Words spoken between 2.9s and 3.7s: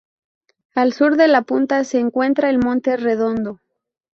Redondo.